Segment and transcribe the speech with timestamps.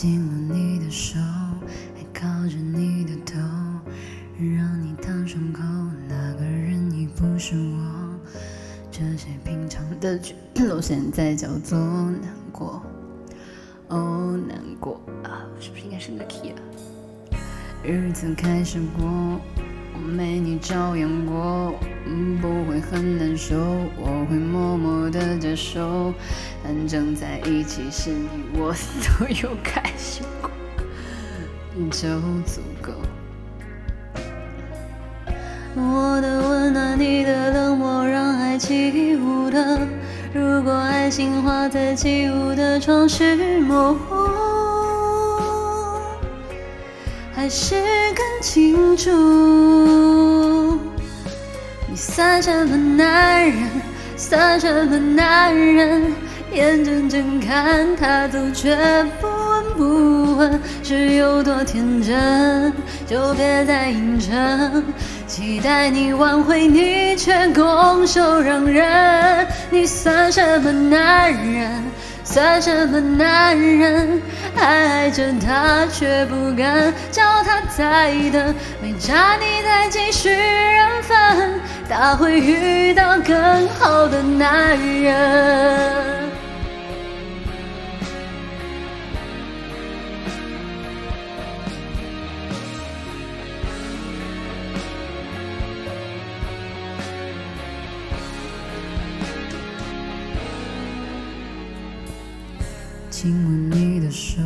[0.00, 1.18] 紧握你的手，
[1.96, 3.36] 还靠着你的头，
[4.38, 5.60] 让你烫伤口，
[6.08, 8.14] 那个人已不是我。
[8.92, 12.80] 这些平常的举动，现在叫做难过。
[13.88, 16.62] 哦，难过啊，是不是应该升个 key 啊？
[17.82, 19.40] 日子开始过，
[20.08, 21.74] 没你照样过，
[22.40, 23.56] 不会很难受，
[23.96, 26.12] 我会默默的接受，
[26.62, 28.72] 反正在一起是你我
[29.18, 30.50] 都有开心过，
[31.90, 32.08] 就
[32.46, 32.92] 足够。
[35.74, 39.86] 我的温暖，你的冷漠，让爱起舞的。
[40.32, 44.14] 如果爱情画在起舞的窗是模糊，
[47.32, 47.76] 还是
[48.14, 49.87] 更清楚？
[52.18, 53.70] 算什么男人？
[54.16, 56.12] 算什么男人？
[56.52, 58.76] 眼睁睁看他走，却
[59.20, 62.72] 不闻不问，是有多天真？
[63.06, 64.82] 就别再硬撑。
[65.28, 69.46] 期待你挽回，你却拱手让人。
[69.70, 71.70] 你算什么男人？
[72.30, 74.20] 算什么男人？
[74.54, 85.87] 爱着她却不敢叫她再等，没差你再继续缘分，她会遇到更好的男人。
[103.20, 104.40] 亲吻你的手，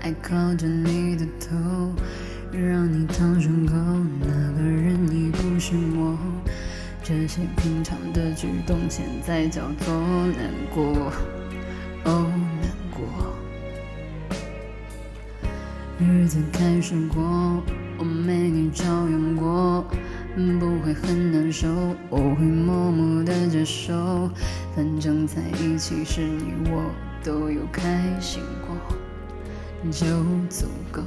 [0.00, 1.56] 爱靠着你的头，
[2.52, 3.74] 让你烫伤口，
[4.20, 6.16] 那个人已不是我。
[7.02, 9.92] 这些平常的举动，现在叫做
[10.28, 11.10] 难过，
[12.04, 12.30] 哦，
[12.62, 13.34] 难过。
[15.98, 17.60] 日子开始过，
[17.98, 19.84] 我没你照样过，
[20.60, 21.66] 不会很难受，
[22.08, 24.30] 我会默默的接受，
[24.76, 26.88] 反正在一起是你我。
[27.26, 27.82] 都有开
[28.20, 28.76] 心过，
[29.90, 30.06] 就
[30.48, 31.02] 足够。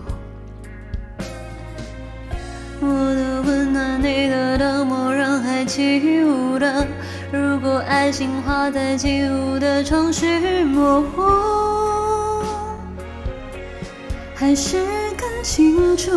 [2.81, 6.85] 我的温暖，你的冷漠，让爱起舞的。
[7.31, 11.23] 如果爱情画在起舞的窗是模糊，
[14.35, 14.77] 还是
[15.17, 16.11] 更清楚？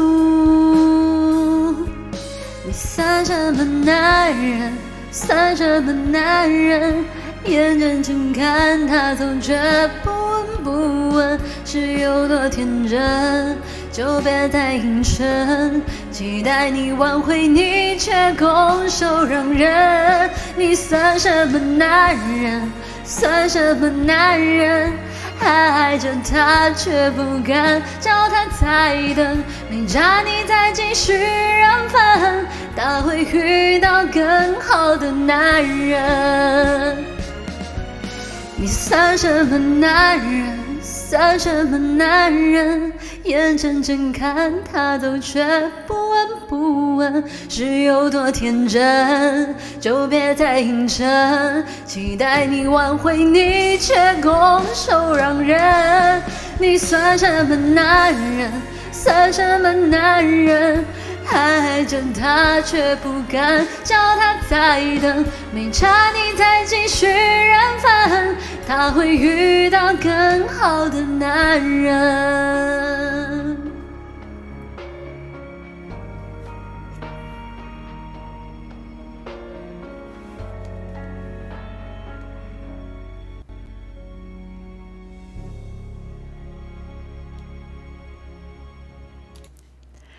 [2.66, 4.72] 你算什么男人？
[5.12, 7.04] 算什么男人？
[7.44, 9.58] 眼睁睁看他走，却
[10.04, 13.56] 不闻不问，是有多天真？
[13.90, 15.82] 就别再硬撑。
[16.10, 20.30] 期待你挽回，你却拱手让人。
[20.56, 22.70] 你算什么男人？
[23.04, 24.92] 算什么男人？
[25.38, 37.04] 还爱着他却不敢叫他再等，没差你再继续缘分，他会遇到更好的男人。
[38.62, 40.56] 你算什么男人？
[40.80, 42.92] 算什么男人？
[43.24, 45.44] 眼睁睁看他走，却
[45.84, 49.52] 不闻不问，是有多天真？
[49.80, 51.04] 就别再硬撑。
[51.84, 56.22] 期待你挽回，你却拱手让人。
[56.56, 58.48] 你算什么男人？
[58.92, 60.84] 算什么男人？
[61.34, 68.36] 爱着他却不敢叫他再等，没差你再继续缘分，
[68.68, 72.91] 他会遇到更好的男人。